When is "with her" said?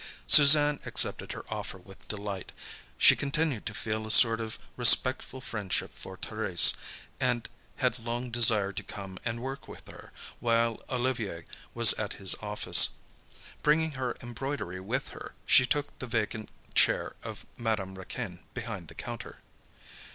9.67-10.11, 14.79-15.35